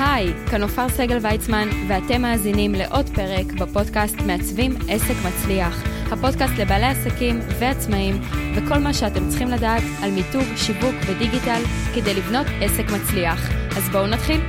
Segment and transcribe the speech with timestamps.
[0.00, 5.82] היי, כאן עופר סגל ויצמן, ואתם מאזינים לעוד פרק בפודקאסט מעצבים עסק מצליח.
[6.12, 8.20] הפודקאסט לבעלי עסקים ועצמאים,
[8.56, 11.62] וכל מה שאתם צריכים לדעת על מיתוג, שיווק ודיגיטל
[11.94, 13.50] כדי לבנות עסק מצליח.
[13.76, 14.40] אז בואו נתחיל.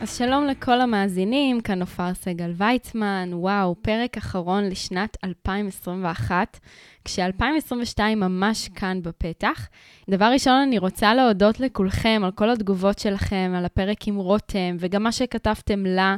[0.00, 3.30] אז שלום לכל המאזינים, כאן עופר סגל ויצמן.
[3.32, 6.60] וואו, פרק אחרון לשנת 2021.
[7.04, 9.68] כש-2022 ממש כאן בפתח.
[10.10, 15.02] דבר ראשון, אני רוצה להודות לכולכם על כל התגובות שלכם, על הפרק עם רותם, וגם
[15.02, 16.16] מה שכתבתם לה,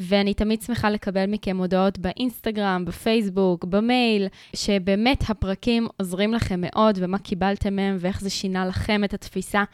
[0.00, 7.18] ואני תמיד שמחה לקבל מכם הודעות באינסטגרם, בפייסבוק, במייל, שבאמת הפרקים עוזרים לכם מאוד, ומה
[7.18, 9.64] קיבלתם מהם, ואיך זה שינה לכם את התפיסה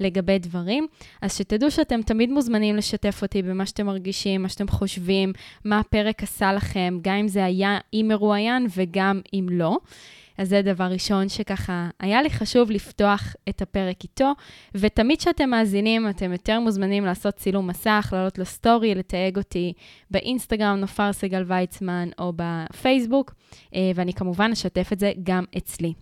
[0.00, 0.86] לגבי דברים.
[1.22, 5.32] אז שתדעו שאתם תמיד מוזמנים לשתף אותי במה שאתם מרגישים, מה שאתם חושבים,
[5.64, 9.78] מה הפרק עשה לכם, גם אם זה היה עם מרואיין וגם אם לא.
[10.38, 14.32] אז זה דבר ראשון שככה היה לי חשוב לפתוח את הפרק איתו,
[14.74, 19.72] ותמיד כשאתם מאזינים, אתם יותר מוזמנים לעשות צילום מסך, לעלות לסטורי, לתייג אותי
[20.10, 23.34] באינסטגרם, נופר סגל ויצמן, או בפייסבוק,
[23.74, 25.92] אה, ואני כמובן אשתף את זה גם אצלי.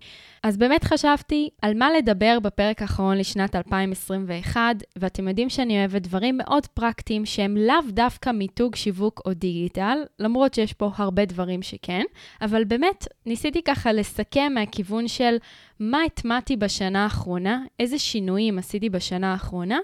[0.42, 4.60] אז באמת חשבתי על מה לדבר בפרק האחרון לשנת 2021,
[4.96, 10.54] ואתם יודעים שאני אוהבת דברים מאוד פרקטיים שהם לאו דווקא מיתוג, שיווק או דיגיטל, למרות
[10.54, 12.02] שיש פה הרבה דברים שכן,
[12.40, 15.36] אבל באמת ניסיתי ככה לסכם מהכיוון של
[15.84, 19.78] מה הטמעתי בשנה האחרונה, איזה שינויים עשיתי בשנה האחרונה,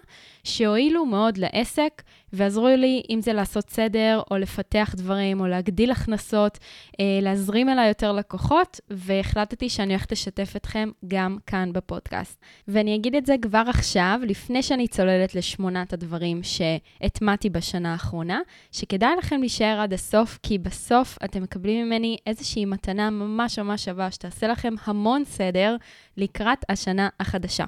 [0.45, 6.59] שהועילו מאוד לעסק ועזרו לי, אם זה לעשות סדר, או לפתח דברים, או להגדיל הכנסות,
[7.01, 12.41] אה, להזרים אליי יותר לקוחות, והחלטתי שאני הולכת לשתף אתכם גם כאן בפודקאסט.
[12.69, 18.41] ואני אגיד את זה כבר עכשיו, לפני שאני צוללת לשמונת הדברים שהטמעתי בשנה האחרונה,
[18.73, 24.11] שכדאי לכם להישאר עד הסוף, כי בסוף אתם מקבלים ממני איזושהי מתנה ממש ממש שווה,
[24.11, 25.77] שתעשה לכם המון סדר
[26.17, 27.64] לקראת השנה החדשה.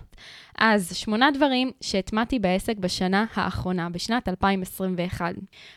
[0.58, 5.34] אז שמונה דברים שהטמעתי בעסק בשנה האחרונה, בשנת 2021.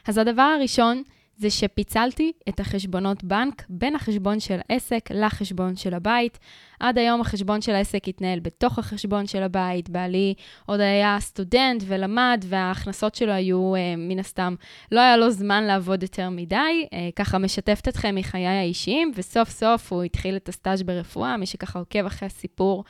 [0.07, 1.03] אז הדבר הראשון,
[1.37, 6.39] זה שפיצלתי את החשבונות בנק בין החשבון של העסק לחשבון של הבית.
[6.79, 10.33] עד היום החשבון של העסק התנהל בתוך החשבון של הבית, בעלי
[10.65, 14.55] עוד היה סטודנט ולמד, וההכנסות שלו היו, אה, מן הסתם,
[14.91, 16.87] לא היה לו זמן לעבוד יותר מדי.
[16.93, 21.79] אה, ככה משתפת אתכם מחיי האישיים, וסוף סוף הוא התחיל את הסטאז' ברפואה, מי שככה
[21.79, 22.83] עוקב אחרי הסיפור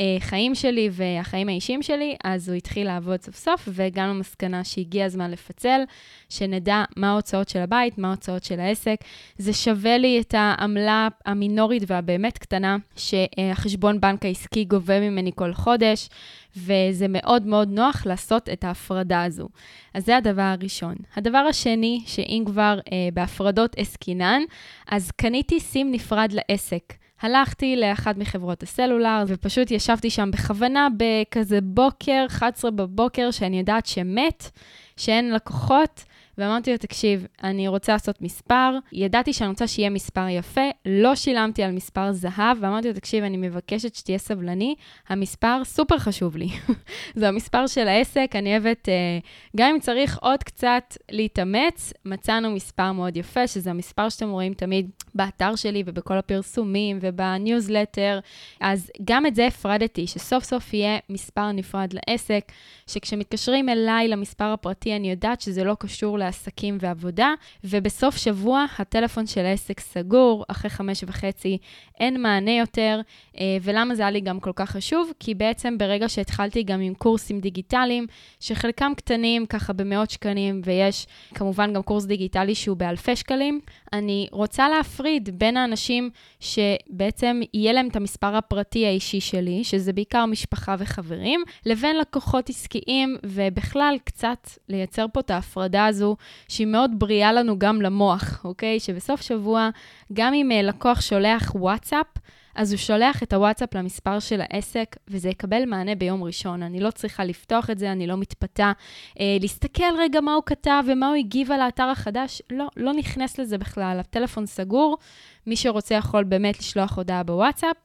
[0.00, 5.04] אה, חיים שלי והחיים האישיים שלי, אז הוא התחיל לעבוד סוף סוף, והגענו למסקנה שהגיע
[5.04, 5.80] הזמן לפצל,
[6.28, 8.96] שנדע מה ההוצאות של הבית, מה ההוצאות של העסק.
[9.38, 13.14] זה שווה לי את העמלה המינורית והבאמת קטנה, ש...
[13.38, 16.08] החשבון בנק העסקי גובה ממני כל חודש,
[16.56, 19.48] וזה מאוד מאוד נוח לעשות את ההפרדה הזו.
[19.94, 20.94] אז זה הדבר הראשון.
[21.16, 24.42] הדבר השני, שאם כבר אה, בהפרדות עסקינן,
[24.88, 26.92] אז קניתי סים נפרד לעסק.
[27.22, 34.50] הלכתי לאחת מחברות הסלולר, ופשוט ישבתי שם בכוונה בכזה בוקר, 11 בבוקר, שאני יודעת שמת,
[34.96, 36.04] שאין לקוחות,
[36.40, 41.62] ואמרתי לו, תקשיב, אני רוצה לעשות מספר, ידעתי שאני רוצה שיהיה מספר יפה, לא שילמתי
[41.62, 44.74] על מספר זהב, ואמרתי לו, תקשיב, אני מבקשת שתהיה סבלני,
[45.08, 46.48] המספר סופר חשוב לי.
[47.14, 49.18] זה המספר של העסק, אני אוהבת, אה,
[49.56, 54.90] גם אם צריך עוד קצת להתאמץ, מצאנו מספר מאוד יפה, שזה המספר שאתם רואים תמיד
[55.14, 58.20] באתר שלי ובכל הפרסומים ובניוזלטר.
[58.60, 62.52] אז גם את זה הפרדתי, שסוף סוף יהיה מספר נפרד לעסק,
[62.86, 69.44] שכשמתקשרים אליי למספר הפרטי, אני יודעת שזה לא קשור לעסקים ועבודה, ובסוף שבוע הטלפון של
[69.44, 71.58] העסק סגור, אחרי חמש וחצי
[72.00, 73.00] אין מענה יותר,
[73.38, 75.12] אה, ולמה זה היה לי גם כל כך חשוב?
[75.20, 78.06] כי בעצם ברגע שהתחלתי גם עם קורסים דיגיטליים,
[78.40, 83.60] שחלקם קטנים, ככה במאות שקלים, ויש כמובן גם קורס דיגיטלי שהוא באלפי שקלים,
[83.92, 86.10] אני רוצה להפריד בין האנשים
[86.40, 93.16] שבעצם יהיה להם את המספר הפרטי האישי שלי, שזה בעיקר משפחה וחברים, לבין לקוחות עסקיים,
[93.26, 96.16] ובכלל קצת לייצר פה את ההפרדה הזו,
[96.48, 98.80] שהיא מאוד בריאה לנו גם למוח, אוקיי?
[98.80, 99.68] שבסוף שבוע,
[100.12, 102.06] גם אם אה, לקוח שולח וואטסאפ,
[102.54, 106.62] אז הוא שולח את הוואטסאפ למספר של העסק, וזה יקבל מענה ביום ראשון.
[106.62, 108.72] אני לא צריכה לפתוח את זה, אני לא מתפתה.
[109.20, 113.38] אה, להסתכל רגע מה הוא כתב ומה הוא הגיב על האתר החדש, לא, לא נכנס
[113.38, 113.96] לזה בכלל.
[114.00, 114.98] הטלפון סגור,
[115.46, 117.76] מי שרוצה יכול באמת לשלוח הודעה בוואטסאפ,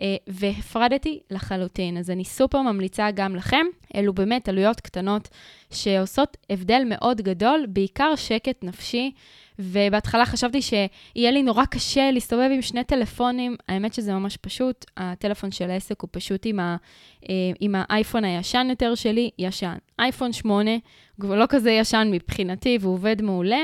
[0.00, 1.96] אה, והפרדתי לחלוטין.
[1.98, 5.28] אז אני סופר ממליצה גם לכם, אלו באמת עלויות קטנות
[5.70, 9.12] שעושות הבדל מאוד גדול, בעיקר שקט נפשי.
[9.58, 13.56] ובהתחלה חשבתי שיהיה לי נורא קשה להסתובב עם שני טלפונים.
[13.68, 16.76] האמת שזה ממש פשוט, הטלפון של העסק הוא פשוט עם, ה,
[17.28, 19.76] אה, עם האייפון הישן יותר שלי, ישן.
[19.98, 20.70] אייפון 8,
[21.20, 23.60] כבר לא כזה ישן מבחינתי, והוא עובד מעולה,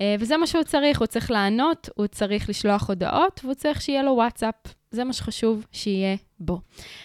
[0.00, 4.02] אה, וזה מה שהוא צריך, הוא צריך לענות, הוא צריך לשלוח הודעות, והוא צריך שיהיה
[4.02, 4.54] לו וואטסאפ.
[4.90, 6.60] זה מה שחשוב שיהיה בו.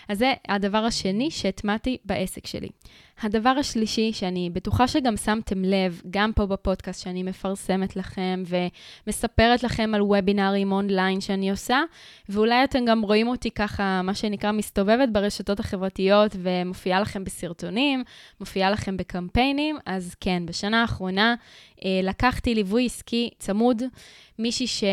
[0.10, 2.70] אז זה הדבר השני שהטמעתי בעסק שלי.
[3.24, 8.44] הדבר השלישי, שאני בטוחה שגם שמתם לב, גם פה בפודקאסט שאני מפרסמת לכם
[9.08, 11.82] ומספרת לכם על וובינארים אונליין שאני עושה,
[12.30, 18.04] ואולי אתם גם רואים אותי ככה, מה שנקרא, מסתובבת ברשתות החברתיות ומופיעה לכם בסרטונים,
[18.40, 21.36] מופיעה לכם בקמפיינים, אז כן, בשנה האחרונה
[21.86, 23.82] אה, לקחתי ליווי עסקי צמוד,
[24.40, 24.84] מישהי ש...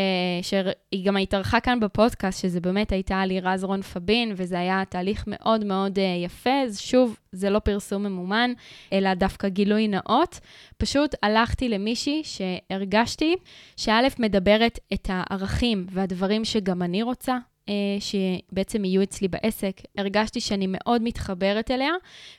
[0.41, 5.65] שהיא גם התארחה כאן בפודקאסט, שזה באמת הייתה לירז רון פבין, וזה היה תהליך מאוד
[5.65, 6.61] מאוד אה, יפה.
[6.65, 8.53] אז שוב, זה לא פרסום ממומן,
[8.93, 10.39] אלא דווקא גילוי נאות.
[10.77, 13.35] פשוט הלכתי למישהי שהרגשתי
[13.77, 17.37] שא' מדברת את הערכים והדברים שגם אני רוצה.
[17.69, 21.91] אה, שבעצם יהיו אצלי בעסק, הרגשתי שאני מאוד מתחברת אליה,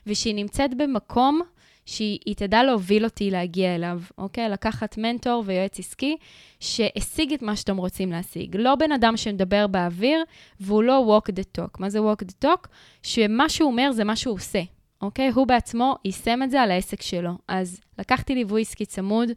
[0.07, 1.41] ושהיא נמצאת במקום
[1.85, 4.49] שהיא תדע להוביל אותי להגיע אליו, אוקיי?
[4.49, 6.17] לקחת מנטור ויועץ עסקי
[6.59, 8.55] שהשיג את מה שאתם רוצים להשיג.
[8.59, 10.23] לא בן אדם שמדבר באוויר,
[10.59, 11.75] והוא לא walk the talk.
[11.79, 12.67] מה זה walk the talk?
[13.03, 14.61] שמה שהוא אומר זה מה שהוא עושה,
[15.03, 15.29] אוקיי?
[15.29, 17.31] הוא בעצמו יישם את זה על העסק שלו.
[17.47, 19.29] אז לקחתי ליווי עסקי צמוד,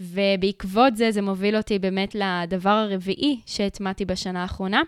[0.00, 4.82] ובעקבות זה, זה מוביל אותי באמת לדבר הרביעי שהטמעתי בשנה האחרונה,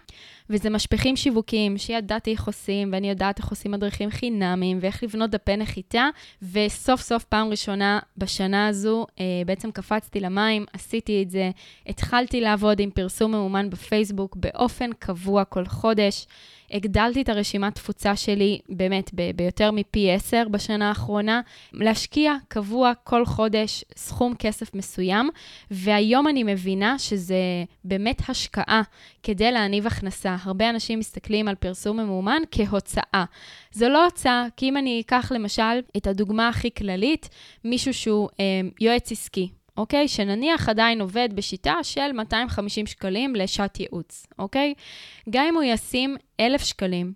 [0.51, 5.57] וזה משפיכים שיווקיים, שידעתי איך עושים, ואני יודעת איך עושים מדריכים חינמיים, ואיך לבנות דפי
[5.57, 6.09] נחיתה,
[6.53, 11.51] וסוף סוף פעם ראשונה בשנה הזו, אה, בעצם קפצתי למים, עשיתי את זה,
[11.87, 16.27] התחלתי לעבוד עם פרסום מאומן בפייסבוק באופן קבוע כל חודש.
[16.73, 21.41] הגדלתי את הרשימת תפוצה שלי באמת ב- ביותר מפי 10 בשנה האחרונה,
[21.73, 25.31] להשקיע קבוע כל חודש סכום כסף מסוים,
[25.71, 27.37] והיום אני מבינה שזה
[27.85, 28.83] באמת השקעה
[29.23, 30.37] כדי להניב הכנסה.
[30.43, 33.25] הרבה אנשים מסתכלים על פרסום ממומן כהוצאה.
[33.73, 37.29] זו לא הוצאה, כי אם אני אקח למשל את הדוגמה הכי כללית,
[37.65, 38.45] מישהו שהוא אה,
[38.81, 40.09] יועץ עסקי, אוקיי?
[40.09, 44.75] שנניח עדיין עובד בשיטה של 250 שקלים לשעת ייעוץ, אוקיי?
[45.31, 47.13] גם אם הוא ישים 1,000 שקלים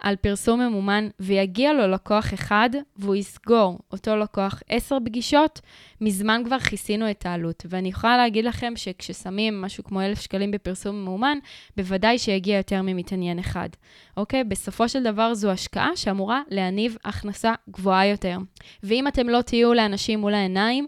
[0.00, 5.60] על פרסום ממומן ויגיע לו לקוח אחד והוא יסגור אותו לקוח 10 פגישות,
[6.00, 7.66] מזמן כבר כיסינו את העלות.
[7.68, 11.38] ואני יכולה להגיד לכם שכששמים משהו כמו 1,000 שקלים בפרסום ממומן,
[11.76, 13.68] בוודאי שיגיע יותר ממתעניין אחד,
[14.16, 14.44] אוקיי?
[14.44, 18.38] בסופו של דבר זו השקעה שאמורה להניב הכנסה גבוהה יותר.
[18.82, 20.86] ואם אתם לא תהיו לאנשים מול העיניים,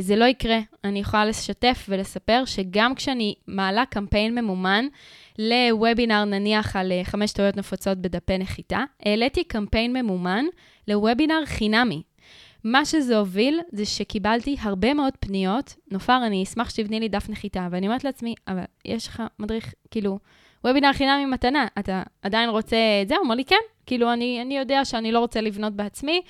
[0.00, 0.58] זה לא יקרה.
[0.84, 4.86] אני יכולה לשתף ולספר שגם כשאני מעלה קמפיין ממומן
[5.38, 10.44] לוובינר, נניח על אה, חמש טעויות נפוצות בדפי נחיתה, העליתי קמפיין ממומן
[10.88, 12.02] לוובינר חינמי.
[12.64, 15.74] מה שזה הוביל זה שקיבלתי הרבה מאוד פניות.
[15.90, 17.68] נופר, אני אשמח שתבני לי דף נחיתה.
[17.70, 20.18] ואני אומרת לעצמי, אבל יש לך מדריך, כאילו,
[20.64, 23.14] וובינר חינמי מתנה, אתה עדיין רוצה את זה?
[23.14, 23.56] הוא אומר לי, כן.
[23.86, 26.22] כאילו, אני, אני יודע שאני לא רוצה לבנות בעצמי,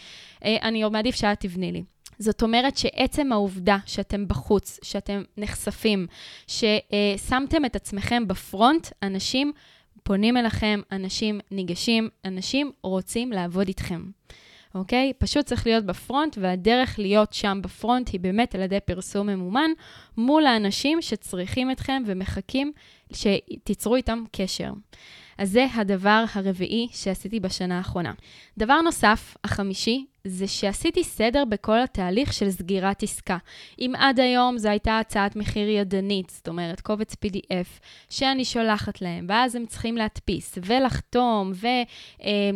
[0.44, 1.82] אה, אני מעדיף שאת תבני לי.
[2.18, 6.06] זאת אומרת שעצם העובדה שאתם בחוץ, שאתם נחשפים,
[6.46, 9.52] ששמתם את עצמכם בפרונט, אנשים
[10.02, 14.02] פונים אליכם, אנשים ניגשים, אנשים רוצים לעבוד איתכם.
[14.74, 15.12] אוקיי?
[15.18, 19.70] פשוט צריך להיות בפרונט, והדרך להיות שם בפרונט היא באמת על ידי פרסום ממומן
[20.16, 22.72] מול האנשים שצריכים אתכם ומחכים
[23.12, 24.72] שתיצרו איתם קשר.
[25.38, 28.12] אז זה הדבר הרביעי שעשיתי בשנה האחרונה.
[28.58, 33.36] דבר נוסף, החמישי, זה שעשיתי סדר בכל התהליך של סגירת עסקה.
[33.78, 37.80] אם עד היום זו הייתה הצעת מחיר ידנית, זאת אומרת קובץ PDF,
[38.10, 41.66] שאני שולחת להם, ואז הם צריכים להדפיס ולחתום, ו,
[42.22, 42.50] אה,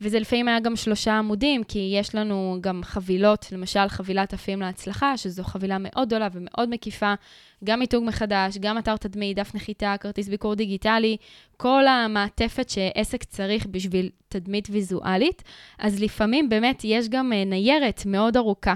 [0.00, 5.16] וזה לפעמים היה גם שלושה עמודים, כי יש לנו גם חבילות, למשל חבילת עפים להצלחה,
[5.16, 7.14] שזו חבילה מאוד גדולה ומאוד מקיפה.
[7.64, 11.16] גם מיתוג מחדש, גם אתר תדמי, דף נחיתה, כרטיס ביקור דיגיטלי,
[11.56, 15.42] כל המעטפת שעסק צריך בשביל תדמית ויזואלית.
[15.78, 18.74] אז לפעמים באמת יש גם אה, ניירת מאוד ארוכה.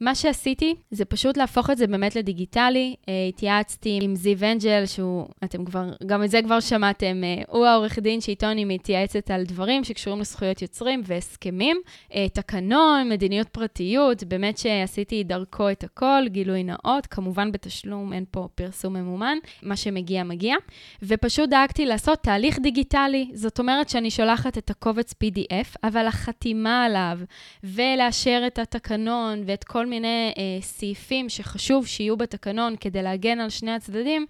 [0.00, 2.94] מה שעשיתי זה פשוט להפוך את זה באמת לדיגיטלי.
[3.00, 7.66] Uh, התייעצתי עם זיו אנג'ל, שהוא, אתם כבר, גם את זה כבר שמעתם, uh, הוא
[7.66, 11.80] העורך דין שאיתו אני מתייעצת על דברים שקשורים לזכויות יוצרים והסכמים.
[12.10, 18.48] Uh, תקנון, מדיניות פרטיות, באמת שעשיתי דרכו את הכל, גילוי נאות, כמובן בתשלום, אין פה
[18.54, 20.56] פרסום ממומן, מה שמגיע מגיע.
[21.02, 27.18] ופשוט דאגתי לעשות תהליך דיגיטלי, זאת אומרת שאני שולחת את הקובץ PDF, אבל החתימה עליו,
[27.64, 33.70] ולאשר את התקנון ואת כל מיני אה, סעיפים שחשוב שיהיו בתקנון כדי להגן על שני
[33.70, 34.26] הצדדים,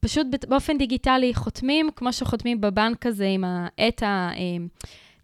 [0.00, 4.30] פשוט באופן דיגיטלי חותמים, כמו שחותמים בבנק הזה עם העט ה...
[4.36, 4.66] אה,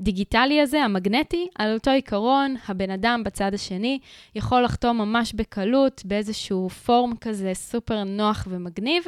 [0.00, 3.98] הדיגיטלי הזה, המגנטי, על אותו עיקרון, הבן אדם בצד השני
[4.34, 9.04] יכול לחתום ממש בקלות, באיזשהו פורם כזה סופר נוח ומגניב,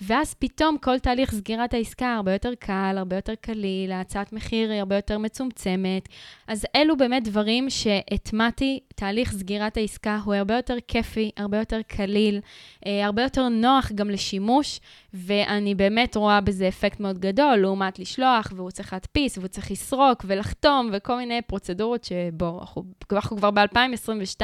[0.00, 4.78] ואז פתאום כל תהליך סגירת העסקה הרבה יותר קל, הרבה יותר קליל, ההצעת מחיר היא
[4.78, 6.08] הרבה יותר מצומצמת.
[6.46, 12.40] אז אלו באמת דברים שהטמעתי, תהליך סגירת העסקה הוא הרבה יותר כיפי, הרבה יותר קליל,
[12.86, 14.80] אה, הרבה יותר נוח גם לשימוש,
[15.14, 20.24] ואני באמת רואה בזה אפקט מאוד גדול, לעומת לשלוח, והוא צריך להדפיס, והוא צריך לסרוק
[20.30, 24.42] ולחתום, וכל מיני פרוצדורות שבו, אנחנו, אנחנו כבר ב-2022,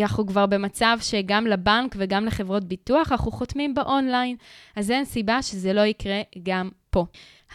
[0.00, 4.36] אנחנו כבר במצב שגם לבנק וגם לחברות ביטוח, אנחנו חותמים באונליין,
[4.76, 7.04] אז אין סיבה שזה לא יקרה גם פה.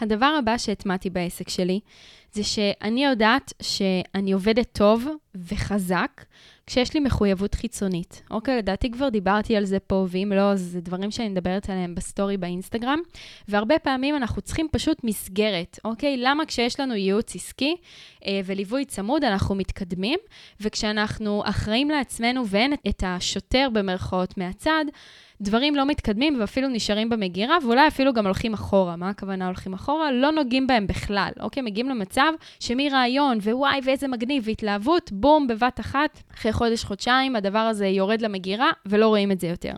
[0.00, 1.80] הדבר הבא שהטמעתי בעסק שלי,
[2.32, 6.24] זה שאני יודעת שאני עובדת טוב וחזק
[6.66, 8.22] כשיש לי מחויבות חיצונית.
[8.30, 11.94] אוקיי, לדעתי כבר דיברתי על זה פה, ואם לא, אז זה דברים שאני מדברת עליהם
[11.94, 12.98] בסטורי באינסטגרם.
[13.48, 16.16] והרבה פעמים אנחנו צריכים פשוט מסגרת, אוקיי?
[16.16, 17.76] למה כשיש לנו ייעוץ עסקי
[18.26, 20.18] אה, וליווי צמוד, אנחנו מתקדמים,
[20.60, 24.84] וכשאנחנו אחראים לעצמנו ואין את השוטר במרכאות מהצד,
[25.40, 28.96] דברים לא מתקדמים ואפילו נשארים במגירה, ואולי אפילו גם הולכים אחורה.
[28.96, 30.12] מה הכוונה הולכים אחורה?
[30.12, 31.62] לא נוגעים בהם בכלל, אוקיי?
[31.62, 38.20] מגיעים למצב שמרעיון, ווואי, ואיזה מגניב, והתלהבות, בום, בבת אחת, אחרי חודש-חודשיים, הדבר הזה יורד
[38.20, 39.72] למגירה, ולא רואים את זה יותר.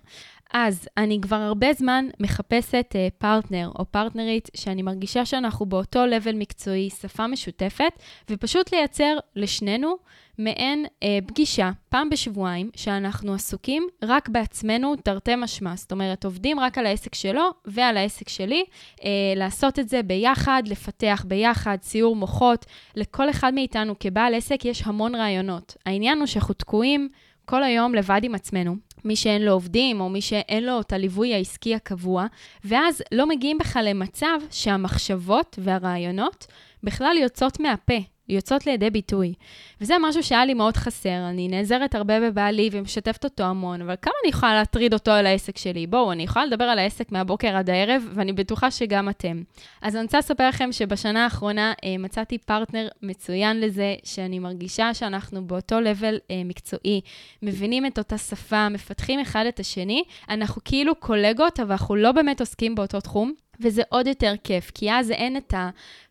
[0.53, 6.35] אז אני כבר הרבה זמן מחפשת uh, פרטנר או פרטנרית שאני מרגישה שאנחנו באותו לבל
[6.35, 7.93] מקצועי, שפה משותפת,
[8.31, 9.97] ופשוט לייצר לשנינו
[10.38, 15.76] מעין אה, פגישה, פעם בשבועיים, שאנחנו עסוקים רק בעצמנו, תרתי משמע.
[15.76, 18.64] זאת אומרת, עובדים רק על העסק שלו ועל העסק שלי,
[19.04, 22.66] אה, לעשות את זה ביחד, לפתח ביחד, ציור מוחות.
[22.97, 25.76] לכל אחד מאיתנו כבעל עסק יש המון רעיונות.
[25.87, 27.09] העניין הוא שאנחנו תקועים
[27.45, 28.76] כל היום לבד עם עצמנו.
[29.04, 32.26] מי שאין לו עובדים, או מי שאין לו את הליווי העסקי הקבוע,
[32.64, 36.47] ואז לא מגיעים בכלל למצב שהמחשבות והרעיונות
[36.83, 37.99] בכלל יוצאות מהפה.
[38.28, 39.35] יוצאות לידי ביטוי.
[39.80, 41.28] וזה משהו שהיה לי מאוד חסר.
[41.28, 45.58] אני נעזרת הרבה בבעלי ומשתפת אותו המון, אבל כמה אני יכולה להטריד אותו על העסק
[45.58, 45.87] שלי?
[45.87, 49.42] בואו, אני יכולה לדבר על העסק מהבוקר עד הערב, ואני בטוחה שגם אתם.
[49.82, 55.47] אז אני רוצה לספר לכם שבשנה האחרונה אה, מצאתי פרטנר מצוין לזה, שאני מרגישה שאנחנו
[55.47, 57.00] באותו לבל אה, מקצועי,
[57.42, 60.02] מבינים את אותה שפה, מפתחים אחד את השני.
[60.28, 63.32] אנחנו כאילו קולגות, אבל אנחנו לא באמת עוסקים באותו תחום.
[63.61, 65.55] וזה עוד יותר כיף, כי אז אין את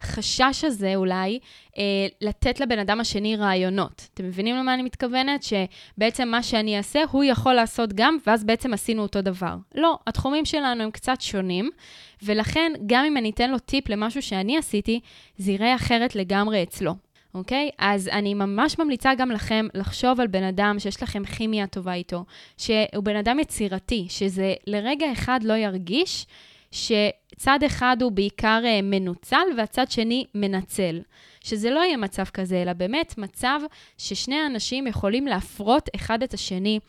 [0.01, 1.39] החשש הזה אולי
[1.77, 1.83] אה,
[2.21, 4.07] לתת לבן אדם השני רעיונות.
[4.13, 5.43] אתם מבינים למה אני מתכוונת?
[5.43, 9.55] שבעצם מה שאני אעשה, הוא יכול לעשות גם, ואז בעצם עשינו אותו דבר.
[9.75, 11.69] לא, התחומים שלנו הם קצת שונים,
[12.23, 14.99] ולכן גם אם אני אתן לו טיפ למשהו שאני עשיתי,
[15.37, 16.95] זה יראה אחרת לגמרי אצלו.
[17.33, 17.69] אוקיי?
[17.73, 17.75] Okay?
[17.77, 22.25] אז אני ממש ממליצה גם לכם לחשוב על בן אדם שיש לכם כימיה טובה איתו,
[22.57, 26.25] שהוא בן אדם יצירתי, שזה לרגע אחד לא ירגיש
[27.37, 31.01] שצד אחד הוא בעיקר אה, מנוצל והצד שני מנצל.
[31.47, 33.59] שזה לא יהיה מצב כזה, אלא באמת מצב
[33.97, 36.79] ששני האנשים יכולים להפרות אחד את השני,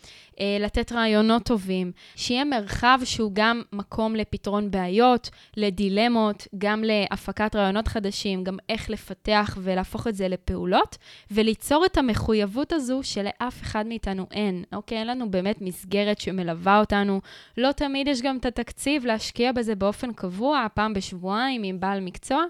[0.41, 7.89] אה, לתת רעיונות טובים, שיהיה מרחב שהוא גם מקום לפתרון בעיות, לדילמות, גם להפקת רעיונות
[7.89, 10.97] חדשים, גם איך לפתח ולהפוך את זה לפעולות,
[11.31, 14.65] וליצור את המחויבות הזו שלאף אחד מאיתנו אין.
[14.73, 14.99] אוקיי?
[14.99, 17.21] אין לנו באמת מסגרת שמלווה אותנו.
[17.57, 20.38] לא תמיד יש גם את התקציב להשקיע בזה באופן קבוע,
[20.75, 22.45] פעם בשבועיים עם בעל מקצוע,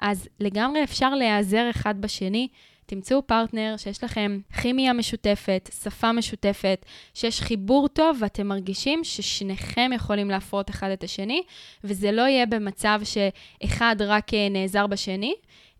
[0.00, 2.48] אז לגמרי אפשר להיעזר אחד בשני.
[2.86, 10.30] תמצאו פרטנר שיש לכם כימיה משותפת, שפה משותפת, שיש חיבור טוב ואתם מרגישים ששניכם יכולים
[10.30, 11.42] להפרות אחד את השני,
[11.84, 15.34] וזה לא יהיה במצב שאחד רק אה, נעזר בשני,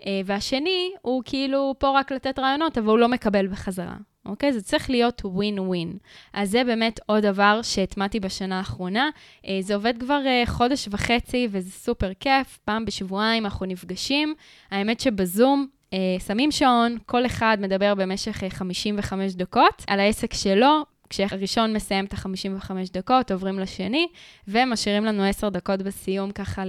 [0.06, 3.96] אה, והשני הוא כאילו פה רק לתת רעיונות, אבל הוא לא מקבל בחזרה.
[4.28, 4.52] אוקיי?
[4.52, 5.98] זה צריך להיות ווין ווין.
[6.32, 9.10] אז זה באמת עוד דבר שהטמעתי בשנה האחרונה.
[9.46, 12.58] אה, זה עובד כבר חודש וחצי וזה סופר כיף.
[12.64, 14.34] פעם בשבועיים אנחנו נפגשים.
[14.70, 20.97] האמת שבזום אה, שמים שעון, כל אחד מדבר במשך 55 אה, דקות על העסק שלו.
[21.10, 24.08] כשהראשון מסיים את ה-55 דקות, עוברים לשני,
[24.48, 26.62] ומשאירים לנו 10 דקות בסיום ככה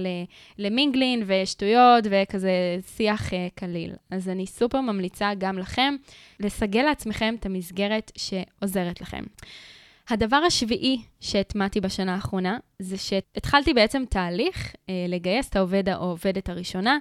[0.58, 2.50] למינגלין ושטויות וכזה
[2.96, 3.92] שיח uh, קליל.
[4.10, 5.96] אז אני סופר ממליצה גם לכם
[6.40, 9.22] לסגל לעצמכם את המסגרת שעוזרת לכם.
[10.10, 16.48] הדבר השביעי שהטמעתי בשנה האחרונה, זה שהתחלתי בעצם תהליך אה, לגייס את העובד או העובדת
[16.48, 16.98] הראשונה.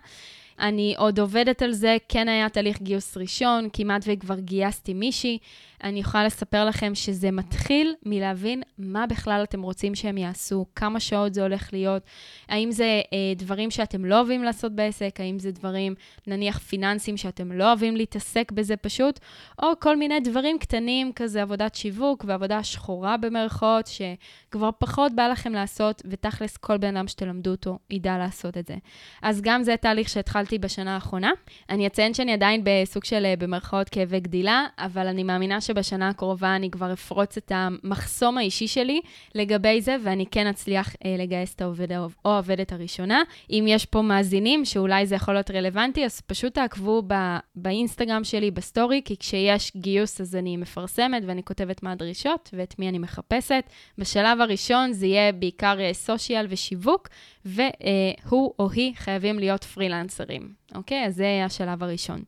[0.60, 5.38] אני עוד עובדת על זה, כן היה תהליך גיוס ראשון, כמעט וכבר גייסתי מישהי.
[5.84, 11.34] אני יכולה לספר לכם שזה מתחיל מלהבין מה בכלל אתם רוצים שהם יעשו, כמה שעות
[11.34, 12.04] זה הולך להיות,
[12.50, 15.96] האם זה אה, דברים שאתם לא אוהבים לעשות בעסק, האם זה דברים,
[16.28, 19.20] נניח פיננסים, שאתם לא אוהבים להתעסק בזה פשוט,
[19.64, 25.54] או כל מיני דברים קטנים, כזה עבודת שיווק ועבודה שחורה במרכאות, שכבר פחות בא לכם
[25.54, 28.76] לעשות, ותכלס כל בן אדם שתלמדו אותו ידע לעשות את זה.
[29.22, 31.32] אז גם זה תהליך שהתחלתי בשנה האחרונה.
[31.70, 36.56] אני אציין שאני עדיין בסוג של, אה, במרכאות, כאבי גדילה, אבל אני מאמינה שבשנה הקרובה
[36.56, 39.02] אני כבר אפרוץ את המחסום האישי שלי
[39.36, 43.22] לגבי זה, ואני כן אצליח אה, לגייס את העובד או העובדת הראשונה.
[43.50, 48.52] אם יש פה מאזינים שאולי זה יכול להיות רלוונטי, אז פשוט תעקבו ב- באינסטגרם שלי,
[48.52, 53.64] בסטורי, כי כשיש גיוס אז אני מפרסמת ואני כותבת מה הדרישות ואת מי אני מחפשת.
[53.98, 57.08] בשלב הראשון זה יהיה בעיקר social אה, ושיווק,
[57.46, 61.06] והוא או היא חייבים להיות פרילנסרים, אוקיי?
[61.06, 62.22] אז זה השלב הראשון.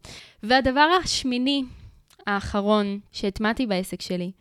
[0.43, 1.63] והדבר השמיני,
[2.27, 4.31] האחרון, שהטמעתי בעסק שלי,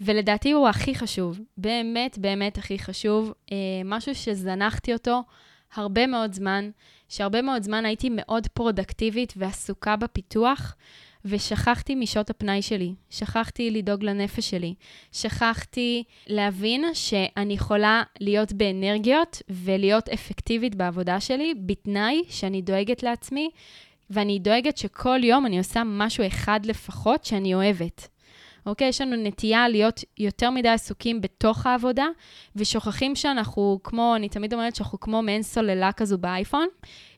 [0.00, 5.22] ולדעתי הוא הכי חשוב, באמת באמת הכי חשוב, אה, משהו שזנחתי אותו
[5.74, 6.70] הרבה מאוד זמן,
[7.08, 10.74] שהרבה מאוד זמן הייתי מאוד פרודקטיבית ועסוקה בפיתוח,
[11.24, 14.74] ושכחתי משעות הפנאי שלי, שכחתי לדאוג לנפש שלי,
[15.12, 23.50] שכחתי להבין שאני יכולה להיות באנרגיות ולהיות אפקטיבית בעבודה שלי, בתנאי שאני דואגת לעצמי,
[24.10, 28.08] ואני דואגת שכל יום אני עושה משהו אחד לפחות שאני אוהבת.
[28.68, 28.88] אוקיי?
[28.88, 32.06] יש לנו נטייה להיות יותר מדי עסוקים בתוך העבודה,
[32.56, 36.66] ושוכחים שאנחנו כמו, אני תמיד אומרת שאנחנו כמו מעין סוללה כזו באייפון,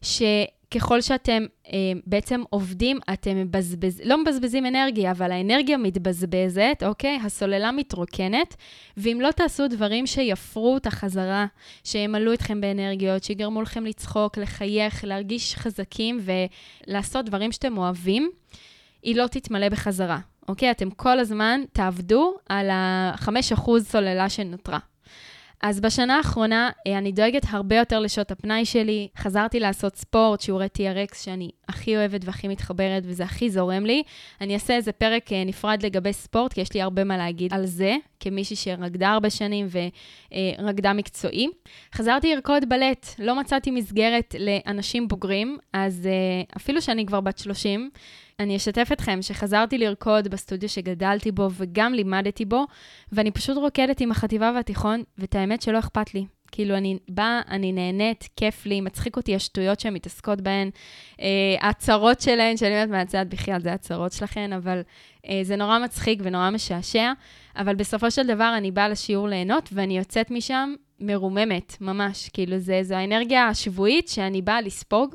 [0.02, 7.18] שככל שאתם אה, בעצם עובדים, אתם מבזבז, לא מבזבזים אנרגיה, אבל האנרגיה מתבזבזת, אוקיי?
[7.24, 8.56] הסוללה מתרוקנת,
[8.96, 11.46] ואם לא תעשו דברים שיפרו את החזרה,
[11.84, 16.20] שימלאו אתכם באנרגיות, שיגרמו לכם לצחוק, לחייך, להרגיש חזקים
[16.86, 18.30] ולעשות דברים שאתם אוהבים,
[19.02, 20.18] היא לא תתמלא בחזרה.
[20.50, 20.70] אוקיי?
[20.70, 24.78] אתם כל הזמן תעבדו על ה-5% סוללה שנותרה.
[25.62, 29.08] אז בשנה האחרונה אה, אני דואגת הרבה יותר לשעות הפנאי שלי.
[29.18, 34.02] חזרתי לעשות ספורט, שיעורי TRX שאני הכי אוהבת והכי מתחברת, וזה הכי זורם לי.
[34.40, 37.66] אני אעשה איזה פרק אה, נפרד לגבי ספורט, כי יש לי הרבה מה להגיד על
[37.66, 39.66] זה, כמישהי שרקדה הרבה שנים
[40.58, 41.46] ורקדה מקצועי.
[41.94, 47.90] חזרתי לרקוד בלט, לא מצאתי מסגרת לאנשים בוגרים, אז אה, אפילו שאני כבר בת 30,
[48.40, 52.64] אני אשתף אתכם שחזרתי לרקוד בסטודיו שגדלתי בו וגם לימדתי בו,
[53.12, 56.24] ואני פשוט רוקדת עם החטיבה והתיכון, ואת האמת שלא אכפת לי.
[56.52, 60.70] כאילו, אני באה, אני נהנית, כיף לי, מצחיק אותי השטויות שהן מתעסקות בהן,
[61.20, 61.26] אה,
[61.60, 64.80] ההצהרות שלהן, שאני אומרת מהצד, בכלל, זה הצהרות שלכן, אבל
[65.26, 67.12] אה, זה נורא מצחיק ונורא משעשע,
[67.56, 72.28] אבל בסופו של דבר אני באה לשיעור ליהנות, ואני יוצאת משם מרוממת, ממש.
[72.32, 75.14] כאילו, זה, זו האנרגיה השבועית שאני באה לספוג.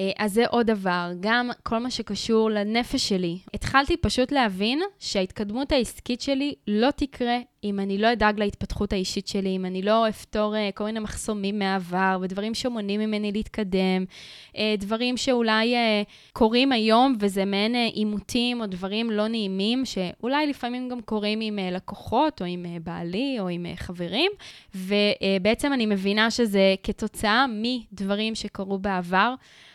[0.00, 3.38] אה, אז זה עוד דבר, גם כל מה שקשור לנפש שלי.
[3.54, 9.56] התחלתי פשוט להבין שההתקדמות העסקית שלי לא תקרה אם אני לא אדאג להתפתחות האישית שלי,
[9.56, 14.04] אם אני לא אפתור uh, כל מיני מחסומים מהעבר ודברים שמונעים ממני להתקדם,
[14.52, 15.74] uh, דברים שאולי
[16.32, 22.40] קורים היום וזה מעין עימותים או דברים לא נעימים, שאולי לפעמים גם קורים עם לקוחות
[22.40, 24.30] או עם בעלי או עם חברים,
[24.74, 29.34] ובעצם אני מבינה שזה כתוצאה מדברים שקרו בעבר.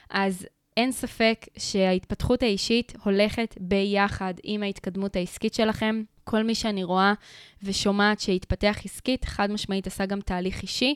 [0.10, 6.04] אז אין ספק שההתפתחות האישית הולכת ביחד עם ההתקדמות העסקית שלכם.
[6.24, 7.13] כל מי שאני רואה
[7.63, 10.96] ושומעת שהתפתח עסקית, חד משמעית עשה גם תהליך אישי,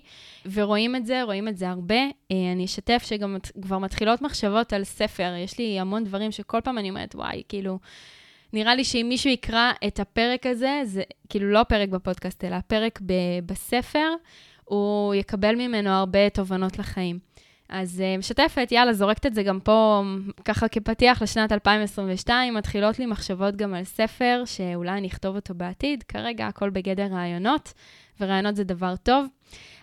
[0.52, 1.96] ורואים את זה, רואים את זה הרבה.
[2.32, 6.78] אה, אני אשתף שגם כבר מתחילות מחשבות על ספר, יש לי המון דברים שכל פעם
[6.78, 7.80] אני אומרת, וואי, כאילו,
[8.54, 13.00] נראה לי שאם מישהו יקרא את הפרק הזה, זה כאילו לא פרק בפודקאסט, אלא פרק
[13.06, 14.10] ב- בספר,
[14.66, 17.20] הוא יקבל ממנו הרבה תובנות לחיים.
[17.70, 20.04] אז uh, משתפת, יאללה, זורקת את זה גם פה,
[20.46, 26.04] ככה כפתיח לשנת 2022, מתחילות לי מחשבות גם על ספר, שאולי אני אכתוב אותו בעתיד,
[26.04, 27.74] כרגע הכל בגדר רעיונות,
[28.22, 29.26] ורעיונות זה דבר טוב.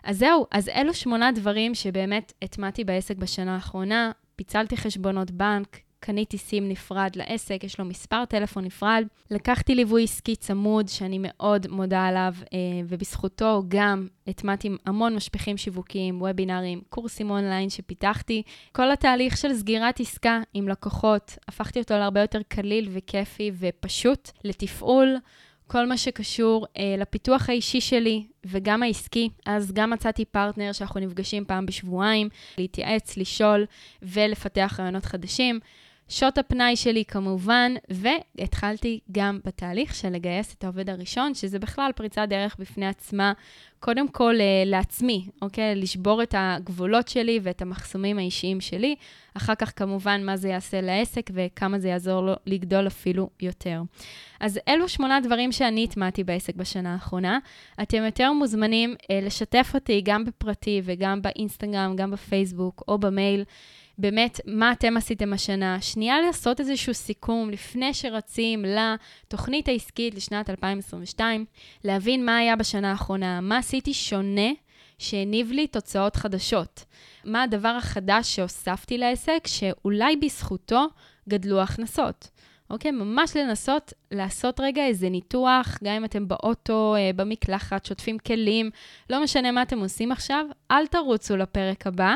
[0.05, 6.39] אז זהו, אז אלו שמונה דברים שבאמת הטמעתי בעסק בשנה האחרונה, פיצלתי חשבונות בנק, קניתי
[6.39, 9.07] סים נפרד לעסק, יש לו מספר טלפון נפרד.
[9.31, 16.23] לקחתי ליווי עסקי צמוד, שאני מאוד מודה עליו, אה, ובזכותו גם הטמעתי המון משפכים שיווקיים,
[16.23, 18.43] וובינארים, קורסים אונליין שפיתחתי.
[18.73, 25.17] כל התהליך של סגירת עסקה עם לקוחות, הפכתי אותו להרבה יותר קליל וכיפי ופשוט לתפעול.
[25.67, 31.45] כל מה שקשור אה, לפיתוח האישי שלי וגם העסקי, אז גם מצאתי פרטנר שאנחנו נפגשים
[31.45, 33.67] פעם בשבועיים, להתייעץ, לשאול
[34.03, 35.61] ולפתח רעיונות חדשים.
[36.09, 42.27] שעות הפנאי שלי כמובן, והתחלתי גם בתהליך של לגייס את העובד הראשון, שזה בכלל פריצת
[42.29, 43.33] דרך בפני עצמה,
[43.81, 45.75] קודם כל אה, לעצמי, אוקיי?
[45.75, 48.95] לשבור את הגבולות שלי ואת המחסומים האישיים שלי.
[49.35, 53.83] אחר כך, כמובן, מה זה יעשה לעסק וכמה זה יעזור לו לגדול אפילו יותר.
[54.41, 57.39] אז אלו שמונה דברים שאני הטמעתי בעסק בשנה האחרונה.
[57.83, 63.45] אתם יותר מוזמנים אה, לשתף אותי גם בפרטי וגם באינסטגרם, גם בפייסבוק או במייל.
[63.99, 65.81] באמת, מה אתם עשיתם השנה?
[65.81, 71.45] שנייה לעשות איזשהו סיכום לפני שרצים לתוכנית העסקית לשנת 2022,
[71.85, 74.51] להבין מה היה בשנה האחרונה, מה עשיתי שונה
[74.99, 76.85] שהניב לי תוצאות חדשות.
[77.25, 80.87] מה הדבר החדש שהוספתי לעסק, שאולי בזכותו
[81.29, 82.31] גדלו הכנסות.
[82.71, 82.91] אוקיי?
[82.91, 88.71] ממש לנסות לעשות רגע איזה ניתוח, גם אם אתם באוטו, אה, במקלחת, שוטפים כלים,
[89.11, 92.15] לא משנה מה אתם עושים עכשיו, אל תרוצו לפרק הבא.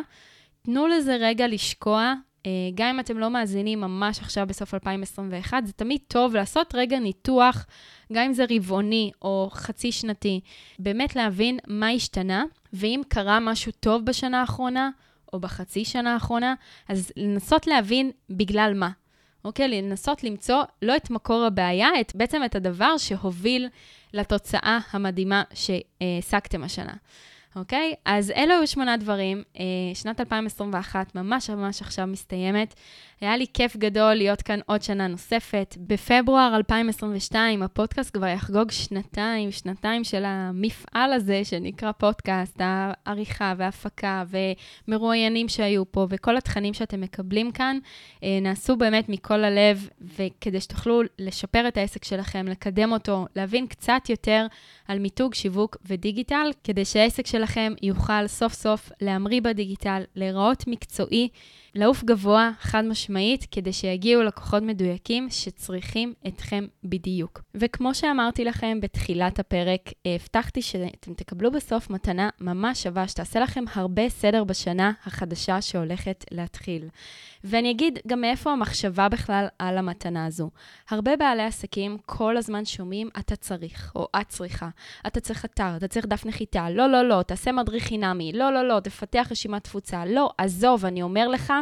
[0.73, 2.15] תנו לזה רגע לשקוע.
[2.47, 6.99] אה, גם אם אתם לא מאזינים ממש עכשיו בסוף 2021, זה תמיד טוב לעשות רגע
[6.99, 7.67] ניתוח,
[8.13, 10.41] גם אם זה רבעוני או חצי שנתי,
[10.79, 14.91] באמת להבין מה השתנה, ואם קרה משהו טוב בשנה האחרונה
[15.33, 16.55] או בחצי שנה האחרונה,
[16.89, 18.91] אז לנסות להבין בגלל מה.
[19.45, 19.69] אוקיי?
[19.69, 23.69] לנסות למצוא לא את מקור הבעיה, את, בעצם את הדבר שהוביל
[24.15, 26.95] לתוצאה המדהימה שהעסקתם השנה.
[27.57, 27.95] אוקיי?
[28.05, 29.43] אז אלו היו שמונה דברים.
[29.59, 32.75] אה, שנת 2021 ממש ממש עכשיו מסתיימת.
[33.21, 35.77] היה לי כיף גדול להיות כאן עוד שנה נוספת.
[35.81, 44.25] בפברואר 2022 הפודקאסט כבר יחגוג שנתיים, שנתיים של המפעל הזה שנקרא פודקאסט, העריכה וההפקה
[44.89, 47.79] ומרואיינים שהיו פה וכל התכנים שאתם מקבלים כאן
[48.23, 54.03] אה, נעשו באמת מכל הלב, וכדי שתוכלו לשפר את העסק שלכם, לקדם אותו, להבין קצת
[54.09, 54.47] יותר
[54.89, 61.29] על מיתוג, שיווק ודיגיטל, כדי שהעסק שלכם יוכל סוף סוף להמריא בדיגיטל, להיראות מקצועי.
[61.75, 67.41] לעוף גבוה, חד משמעית, כדי שיגיעו לקוחות מדויקים שצריכים אתכם בדיוק.
[67.55, 74.09] וכמו שאמרתי לכם בתחילת הפרק, הבטחתי שאתם תקבלו בסוף מתנה ממש שווה, שתעשה לכם הרבה
[74.09, 76.89] סדר בשנה החדשה שהולכת להתחיל.
[77.45, 80.51] ואני אגיד גם מאיפה המחשבה בכלל על המתנה הזו.
[80.91, 84.69] הרבה בעלי עסקים כל הזמן שומעים, אתה צריך, או את צריכה.
[85.07, 88.69] אתה צריך אתר, אתה צריך דף נחיתה, לא, לא, לא, תעשה מדריך חינמי, לא, לא,
[88.69, 91.53] לא, תפתח רשימת תפוצה, לא, עזוב, אני אומר לך,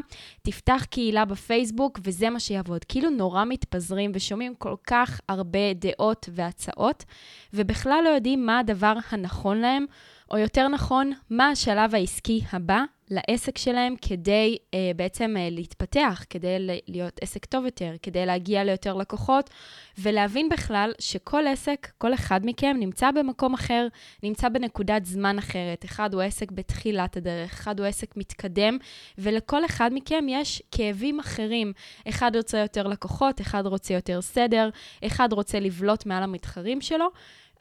[0.43, 2.85] תפתח קהילה בפייסבוק וזה מה שיעבוד.
[2.85, 7.05] כאילו נורא מתפזרים ושומעים כל כך הרבה דעות והצעות,
[7.53, 9.87] ובכלל לא יודעים מה הדבר הנכון להם,
[10.31, 16.81] או יותר נכון, מה השלב העסקי הבא לעסק שלהם כדי uh, בעצם uh, להתפתח, כדי
[16.89, 19.51] להיות עסק טוב יותר, כדי להגיע ליותר לקוחות,
[19.99, 23.87] ולהבין בכלל שכל עסק, כל אחד מכם נמצא במקום אחר,
[24.23, 25.85] נמצא בנקודת זמן אחרת.
[25.85, 28.79] אחד הוא עסק בתחילת הדרך, אחד הוא עסק מתקדם,
[29.19, 31.73] ולכל אחד מכם יש כאבים אחרים.
[32.09, 34.71] אחד רוצה יותר לקוחות, אחד רוצה יותר סדר,
[35.07, 37.07] אחד רוצה לבלוט מעל המתחרים שלו.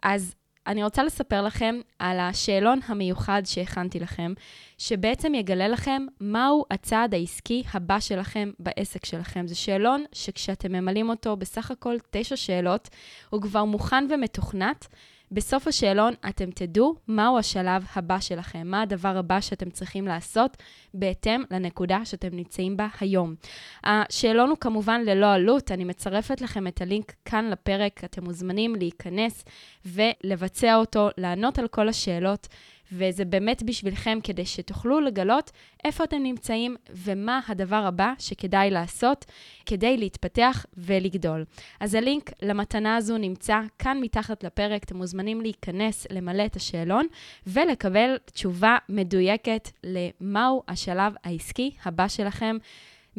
[0.03, 0.36] אז
[0.67, 4.34] אני רוצה לספר לכם על השאלון המיוחד שהכנתי לכם,
[4.77, 9.47] שבעצם יגלה לכם מהו הצעד העסקי הבא שלכם בעסק שלכם.
[9.47, 12.89] זה שאלון שכשאתם ממלאים אותו בסך הכל תשע שאלות,
[13.30, 14.88] הוא כבר מוכן ומתוכנת.
[15.31, 20.57] בסוף השאלון אתם תדעו מהו השלב הבא שלכם, מה הדבר הבא שאתם צריכים לעשות
[20.93, 23.35] בהתאם לנקודה שאתם נמצאים בה היום.
[23.83, 29.45] השאלון הוא כמובן ללא עלות, אני מצרפת לכם את הלינק כאן לפרק, אתם מוזמנים להיכנס
[29.85, 32.47] ולבצע אותו, לענות על כל השאלות.
[32.91, 35.52] וזה באמת בשבילכם כדי שתוכלו לגלות
[35.86, 39.26] איפה אתם נמצאים ומה הדבר הבא שכדאי לעשות
[39.65, 41.45] כדי להתפתח ולגדול.
[41.80, 47.08] אז הלינק למתנה הזו נמצא כאן מתחת לפרק, אתם מוזמנים להיכנס, למלא את השאלון
[47.47, 52.58] ולקבל תשובה מדויקת למהו השלב העסקי הבא שלכם.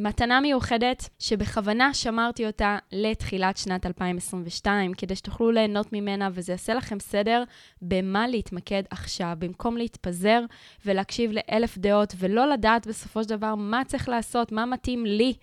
[0.01, 7.01] מתנה מיוחדת שבכוונה שמרתי אותה לתחילת שנת 2022, כדי שתוכלו ליהנות ממנה וזה יעשה לכם
[7.01, 7.43] סדר
[7.83, 10.41] במה להתמקד עכשיו, במקום להתפזר
[10.87, 15.35] ולהקשיב לאלף דעות ולא לדעת בסופו של דבר מה צריך לעשות, מה מתאים לי,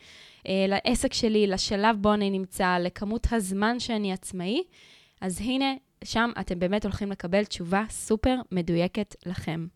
[0.47, 4.63] אה, לעסק שלי, לשלב בו אני נמצא, לכמות הזמן שאני עצמאי.
[5.21, 5.73] אז הנה,
[6.05, 9.67] שם אתם באמת הולכים לקבל תשובה סופר מדויקת לכם.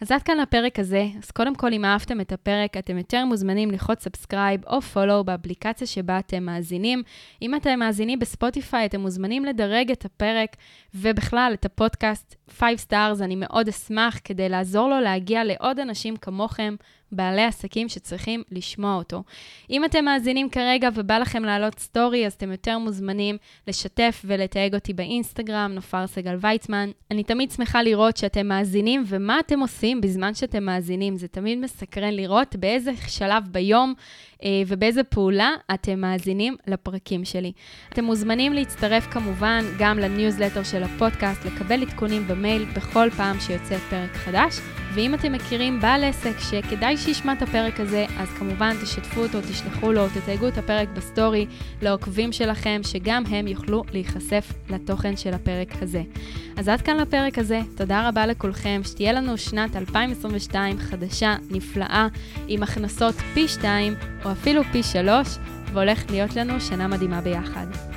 [0.00, 1.06] אז עד כאן הפרק הזה.
[1.22, 5.86] אז קודם כל, אם אהבתם את הפרק, אתם יותר מוזמנים ללחוץ subscribe או follow באפליקציה
[5.86, 7.02] שבה אתם מאזינים.
[7.42, 10.56] אם אתם מאזינים בספוטיפיי, אתם מוזמנים לדרג את הפרק
[10.94, 13.22] ובכלל את הפודקאסט 5 stars.
[13.24, 16.74] אני מאוד אשמח כדי לעזור לו להגיע לעוד אנשים כמוכם.
[17.12, 19.22] בעלי עסקים שצריכים לשמוע אותו.
[19.70, 23.36] אם אתם מאזינים כרגע ובא לכם להעלות סטורי, אז אתם יותר מוזמנים
[23.68, 26.90] לשתף ולתייג אותי באינסטגרם, נופר סגל ויצמן.
[27.10, 31.16] אני תמיד שמחה לראות שאתם מאזינים ומה אתם עושים בזמן שאתם מאזינים.
[31.16, 33.94] זה תמיד מסקרן לראות באיזה שלב ביום
[34.66, 37.52] ובאיזה פעולה אתם מאזינים לפרקים שלי.
[37.88, 44.10] אתם מוזמנים להצטרף כמובן גם לניוזלטר של הפודקאסט, לקבל עדכונים במייל בכל פעם שיוצא פרק
[44.10, 44.60] חדש.
[44.94, 49.92] ואם אתם מכירים בעל עסק שכדאי שישמע את הפרק הזה, אז כמובן תשתפו אותו, תשלחו
[49.92, 51.46] לו, תתייגו את הפרק בסטורי
[51.82, 56.02] לעוקבים שלכם, שגם הם יוכלו להיחשף לתוכן של הפרק הזה.
[56.56, 62.06] אז עד כאן לפרק הזה, תודה רבה לכולכם, שתהיה לנו שנת 2022 חדשה, נפלאה,
[62.48, 63.94] עם הכנסות פי 2
[64.24, 65.38] או אפילו פי 3,
[65.72, 67.95] והולך להיות לנו שנה מדהימה ביחד.